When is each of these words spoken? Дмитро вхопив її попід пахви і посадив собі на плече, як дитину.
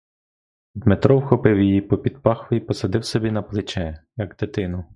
Дмитро 0.75 1.19
вхопив 1.19 1.59
її 1.59 1.81
попід 1.81 2.21
пахви 2.21 2.57
і 2.57 2.59
посадив 2.59 3.05
собі 3.05 3.31
на 3.31 3.41
плече, 3.41 4.03
як 4.17 4.35
дитину. 4.35 4.85